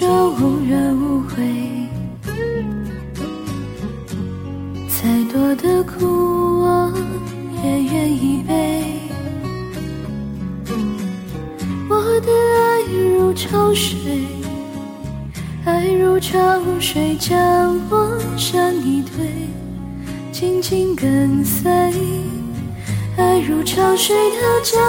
[0.00, 1.36] 就无怨无悔。
[4.88, 6.90] 再多的苦，我
[7.62, 8.98] 也愿意背。
[11.90, 14.24] 我的爱如潮水，
[15.66, 16.40] 爱如潮
[16.80, 19.26] 水将我向你推，
[20.32, 21.70] 紧紧跟随。
[23.18, 24.80] 爱如潮水，它将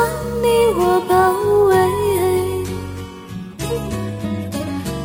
[0.41, 0.47] 你
[0.77, 1.33] 我包
[1.67, 2.22] 围。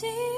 [0.00, 0.29] see